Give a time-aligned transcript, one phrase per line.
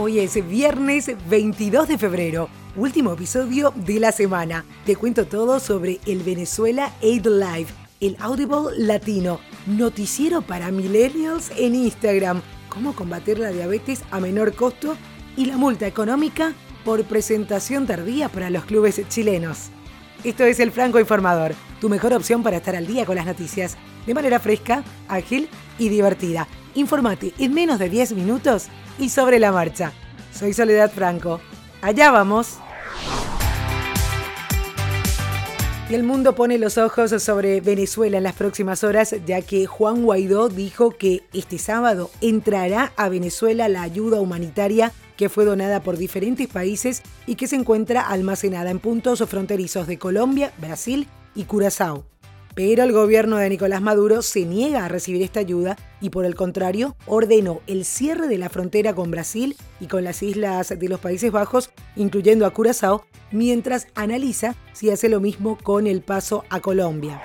[0.00, 4.64] Hoy es viernes 22 de febrero, último episodio de la semana.
[4.86, 7.66] Te cuento todo sobre el Venezuela Aid Live,
[8.00, 14.96] el Audible Latino, noticiero para millennials en Instagram, cómo combatir la diabetes a menor costo
[15.36, 16.52] y la multa económica
[16.84, 19.70] por presentación tardía para los clubes chilenos.
[20.22, 23.76] Esto es el Franco Informador, tu mejor opción para estar al día con las noticias,
[24.06, 26.46] de manera fresca, ágil y divertida.
[26.74, 28.68] Informate en menos de 10 minutos
[28.98, 29.92] y sobre la marcha.
[30.32, 31.40] Soy Soledad Franco.
[31.82, 32.58] Allá vamos.
[35.90, 40.02] Y el mundo pone los ojos sobre Venezuela en las próximas horas, ya que Juan
[40.02, 45.96] Guaidó dijo que este sábado entrará a Venezuela la ayuda humanitaria que fue donada por
[45.96, 52.04] diferentes países y que se encuentra almacenada en puntos fronterizos de Colombia, Brasil y Curazao.
[52.58, 56.34] Pero el gobierno de Nicolás Maduro se niega a recibir esta ayuda y por el
[56.34, 60.98] contrario ordenó el cierre de la frontera con Brasil y con las islas de los
[60.98, 66.58] Países Bajos, incluyendo a Curazao, mientras analiza si hace lo mismo con el paso a
[66.58, 67.22] Colombia.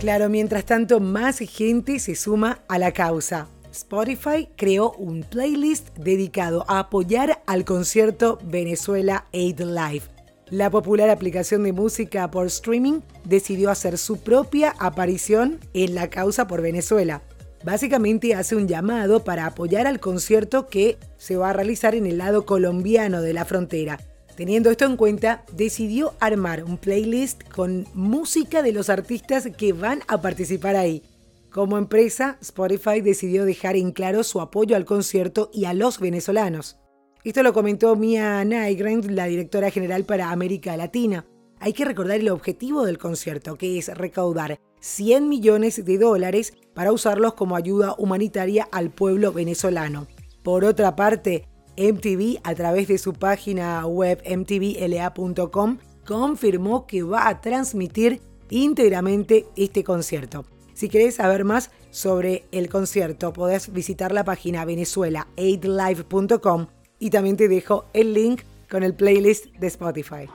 [0.00, 3.46] Claro, mientras tanto, más gente se suma a la causa.
[3.72, 10.04] Spotify creó un playlist dedicado a apoyar al concierto Venezuela Aid Live
[10.50, 16.46] la popular aplicación de música por streaming decidió hacer su propia aparición en la causa
[16.46, 17.22] por Venezuela.
[17.62, 22.18] Básicamente hace un llamado para apoyar al concierto que se va a realizar en el
[22.18, 24.00] lado colombiano de la frontera.
[24.34, 30.00] Teniendo esto en cuenta, decidió armar un playlist con música de los artistas que van
[30.08, 31.02] a participar ahí.
[31.50, 36.79] Como empresa, Spotify decidió dejar en claro su apoyo al concierto y a los venezolanos.
[37.22, 41.26] Esto lo comentó Mia Nygren, la directora general para América Latina.
[41.58, 46.92] Hay que recordar el objetivo del concierto, que es recaudar 100 millones de dólares para
[46.92, 50.06] usarlos como ayuda humanitaria al pueblo venezolano.
[50.42, 55.76] Por otra parte, MTV, a través de su página web mtvla.com,
[56.06, 60.46] confirmó que va a transmitir íntegramente este concierto.
[60.72, 66.68] Si querés saber más sobre el concierto, podés visitar la página venezuelaaidlive.com
[67.00, 70.28] y también te dejo el link con el playlist de Spotify.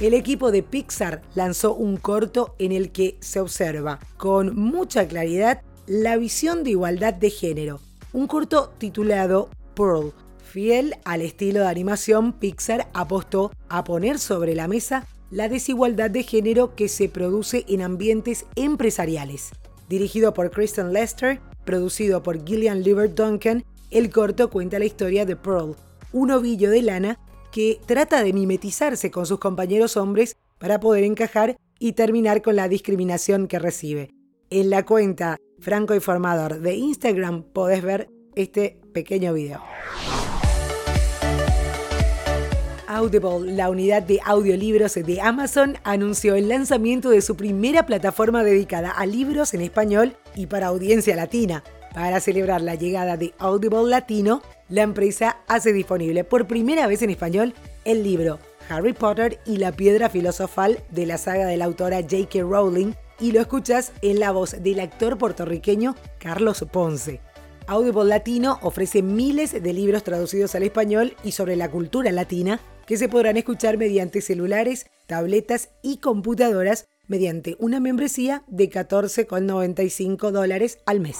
[0.00, 5.60] El equipo de Pixar lanzó un corto en el que se observa con mucha claridad
[5.86, 7.80] la visión de igualdad de género.
[8.14, 10.14] Un corto titulado Pearl.
[10.42, 16.22] Fiel al estilo de animación, Pixar apostó a poner sobre la mesa la desigualdad de
[16.22, 19.50] género que se produce en ambientes empresariales.
[19.88, 25.36] Dirigido por Kristen Lester, Producido por Gillian Liver Duncan, el corto cuenta la historia de
[25.36, 25.76] Pearl,
[26.12, 27.18] un ovillo de lana
[27.52, 32.68] que trata de mimetizarse con sus compañeros hombres para poder encajar y terminar con la
[32.68, 34.10] discriminación que recibe.
[34.50, 39.62] En la cuenta Franco Informador de Instagram podés ver este pequeño video.
[42.90, 48.90] Audible, la unidad de audiolibros de Amazon, anunció el lanzamiento de su primera plataforma dedicada
[48.90, 51.62] a libros en español y para audiencia latina.
[51.94, 57.10] Para celebrar la llegada de Audible Latino, la empresa hace disponible por primera vez en
[57.10, 62.00] español el libro Harry Potter y la piedra filosofal de la saga de la autora
[62.00, 62.40] J.K.
[62.42, 67.20] Rowling y lo escuchas en la voz del actor puertorriqueño Carlos Ponce.
[67.70, 72.96] Audible Latino ofrece miles de libros traducidos al español y sobre la cultura latina que
[72.96, 80.98] se podrán escuchar mediante celulares, tabletas y computadoras mediante una membresía de 14,95 dólares al
[80.98, 81.18] mes.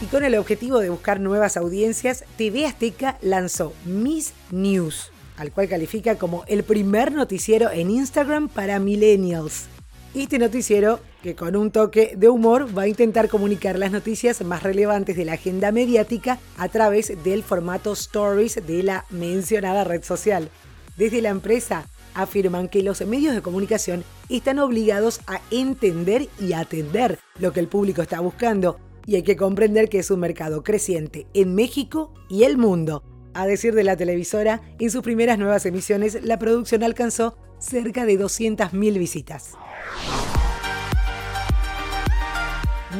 [0.00, 5.68] Y con el objetivo de buscar nuevas audiencias, TV Azteca lanzó Miss News, al cual
[5.68, 9.66] califica como el primer noticiero en Instagram para millennials.
[10.14, 14.62] Este noticiero, que con un toque de humor va a intentar comunicar las noticias más
[14.62, 20.50] relevantes de la agenda mediática a través del formato Stories de la mencionada red social.
[20.98, 27.18] Desde la empresa afirman que los medios de comunicación están obligados a entender y atender
[27.38, 31.26] lo que el público está buscando y hay que comprender que es un mercado creciente
[31.32, 33.02] en México y el mundo.
[33.32, 38.18] A decir de la televisora, en sus primeras nuevas emisiones la producción alcanzó cerca de
[38.18, 39.52] 200.000 visitas.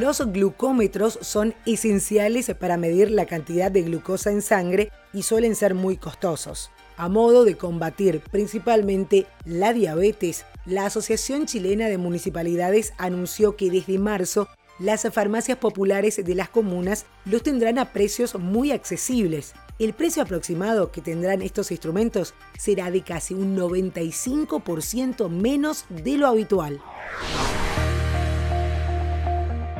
[0.00, 5.74] Los glucómetros son esenciales para medir la cantidad de glucosa en sangre y suelen ser
[5.74, 6.70] muy costosos.
[6.96, 13.98] A modo de combatir principalmente la diabetes, la Asociación Chilena de Municipalidades anunció que desde
[13.98, 14.48] marzo
[14.82, 19.54] las farmacias populares de las comunas los tendrán a precios muy accesibles.
[19.78, 26.26] El precio aproximado que tendrán estos instrumentos será de casi un 95% menos de lo
[26.26, 26.80] habitual.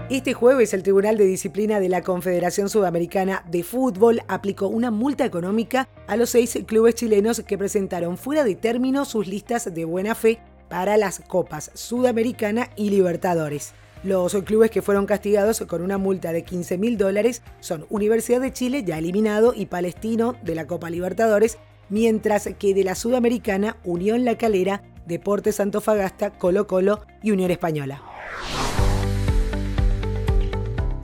[0.09, 5.25] Este jueves el Tribunal de Disciplina de la Confederación Sudamericana de Fútbol aplicó una multa
[5.25, 10.15] económica a los seis clubes chilenos que presentaron fuera de término sus listas de buena
[10.15, 10.39] fe
[10.69, 13.73] para las Copas Sudamericana y Libertadores.
[14.05, 18.53] Los clubes que fueron castigados con una multa de 15 mil dólares son Universidad de
[18.53, 21.59] Chile, ya eliminado, y Palestino de la Copa Libertadores,
[21.89, 28.03] mientras que de la Sudamericana, Unión La Calera, Deportes Antofagasta, Colo Colo y Unión Española.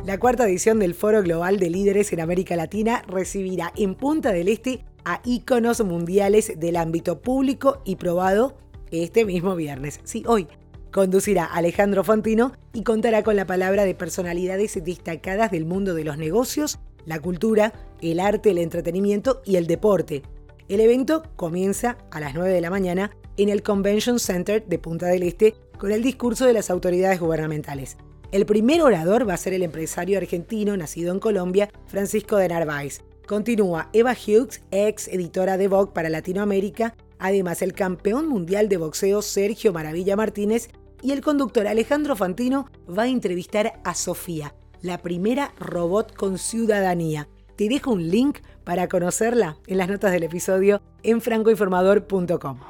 [0.05, 4.49] La cuarta edición del Foro Global de Líderes en América Latina recibirá en Punta del
[4.49, 8.57] Este a íconos mundiales del ámbito público y probado
[8.91, 10.01] este mismo viernes.
[10.03, 10.49] Sí, hoy.
[10.93, 16.17] Conducirá Alejandro Fontino y contará con la palabra de personalidades destacadas del mundo de los
[16.17, 20.23] negocios, la cultura, el arte, el entretenimiento y el deporte.
[20.69, 25.07] El evento comienza a las 9 de la mañana en el Convention Center de Punta
[25.07, 27.97] del Este con el discurso de las autoridades gubernamentales.
[28.33, 33.01] El primer orador va a ser el empresario argentino nacido en Colombia, Francisco de Narváez.
[33.27, 39.23] Continúa Eva Hughes, ex editora de Vogue para Latinoamérica, además el campeón mundial de boxeo
[39.23, 40.69] Sergio Maravilla Martínez
[41.03, 47.29] y el conductor Alejandro Fantino va a entrevistar a Sofía, la primera robot con ciudadanía.
[47.57, 52.61] Te dejo un link para conocerla en las notas del episodio en francoinformador.com.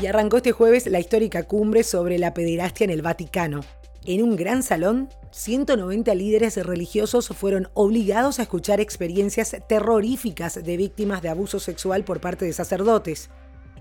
[0.00, 3.60] y arrancó este jueves la histórica cumbre sobre la pederastia en el Vaticano.
[4.04, 11.20] En un gran salón, 190 líderes religiosos fueron obligados a escuchar experiencias terroríficas de víctimas
[11.20, 13.28] de abuso sexual por parte de sacerdotes.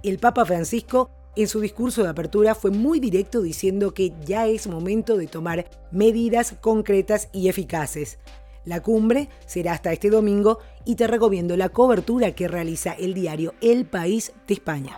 [0.08, 4.66] El Papa Francisco, en su discurso de apertura, fue muy directo diciendo que ya es
[4.66, 8.18] momento de tomar medidas concretas y eficaces.
[8.64, 13.54] La cumbre será hasta este domingo y te recomiendo la cobertura que realiza el diario
[13.60, 14.98] El País de España.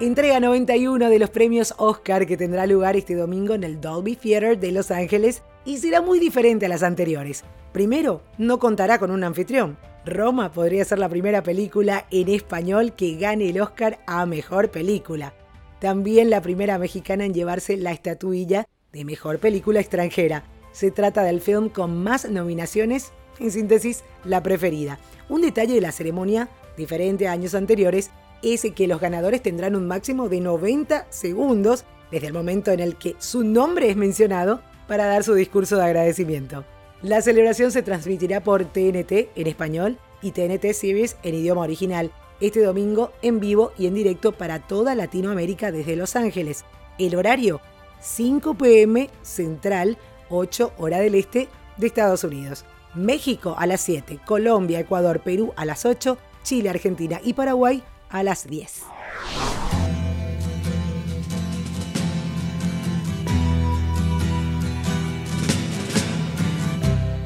[0.00, 4.58] Entrega 91 de los premios Oscar que tendrá lugar este domingo en el Dolby Theater
[4.58, 7.44] de Los Ángeles y será muy diferente a las anteriores.
[7.72, 9.76] Primero, no contará con un anfitrión.
[10.06, 15.34] Roma podría ser la primera película en español que gane el Oscar a Mejor Película.
[15.80, 20.44] También la primera mexicana en llevarse la estatuilla de Mejor Película Extranjera.
[20.70, 25.00] Se trata del film con más nominaciones, en síntesis, la preferida.
[25.28, 28.10] Un detalle de la ceremonia, diferente a años anteriores,
[28.44, 32.94] es que los ganadores tendrán un máximo de 90 segundos desde el momento en el
[32.94, 36.64] que su nombre es mencionado para dar su discurso de agradecimiento.
[37.02, 42.10] La celebración se transmitirá por TNT en español y TNT Series en idioma original
[42.40, 46.64] este domingo en vivo y en directo para toda Latinoamérica desde Los Ángeles.
[46.98, 47.60] El horario
[48.00, 49.98] 5 pm central,
[50.30, 52.64] 8 hora del este de Estados Unidos.
[52.94, 58.22] México a las 7, Colombia, Ecuador, Perú a las 8, Chile, Argentina y Paraguay a
[58.22, 58.95] las 10.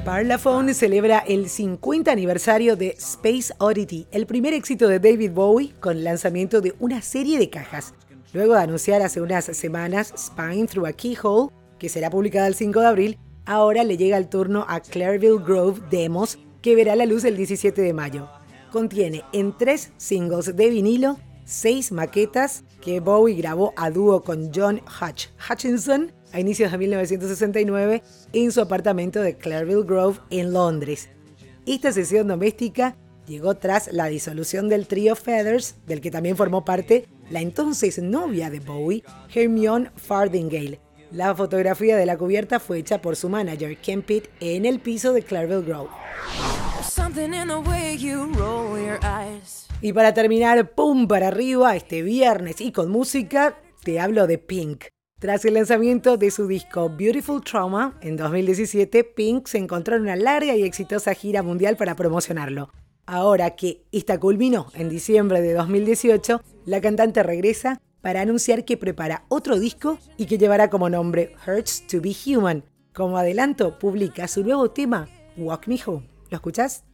[0.05, 5.99] Parlophone celebra el 50 aniversario de Space Oddity, el primer éxito de David Bowie con
[5.99, 7.95] el lanzamiento de una serie de cajas.
[8.33, 12.81] Luego de anunciar hace unas semanas Spine Through a Keyhole, que será publicada el 5
[12.81, 17.25] de abril, ahora le llega el turno a Clareville Grove Demos, que verá la luz
[17.25, 18.29] el 17 de mayo
[18.71, 24.81] contiene en tres singles de vinilo seis maquetas que Bowie grabó a dúo con John
[25.01, 31.09] Hutch Hutchinson a inicios de 1969 en su apartamento de Clareville Grove en Londres.
[31.67, 32.97] Esta sesión doméstica
[33.27, 38.51] llegó tras la disolución del trío Feathers, del que también formó parte la entonces novia
[38.51, 40.81] de Bowie, Hermione Fardingale.
[41.13, 45.13] La fotografía de la cubierta fue hecha por su manager, Ken Pitt, en el piso
[45.13, 45.91] de Clareville Grove.
[49.81, 54.85] Y para terminar, pum para arriba, este viernes y con música, te hablo de Pink.
[55.21, 60.17] Tras el lanzamiento de su disco Beautiful Trauma en 2017, Pink se encontró en una
[60.17, 62.71] larga y exitosa gira mundial para promocionarlo.
[63.05, 69.27] Ahora que esta culminó en diciembre de 2018, la cantante regresa para anunciar que prepara
[69.29, 72.65] otro disco y que llevará como nombre Hurts to Be Human.
[72.95, 76.09] Como adelanto, publica su nuevo tema, Walk Me Home.
[76.31, 76.85] ¿Lo escuchás?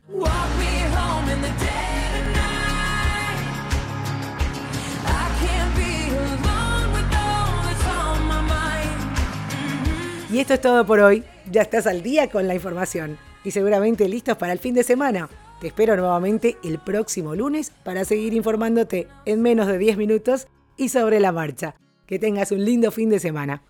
[10.37, 11.25] Y esto es todo por hoy.
[11.51, 15.31] Ya estás al día con la información y seguramente listos para el fin de semana.
[15.63, 20.91] Te espero nuevamente el próximo lunes para seguir informándote en menos de 10 minutos y
[20.91, 21.77] sobre la marcha.
[22.05, 23.63] Que tengas un lindo fin de semana.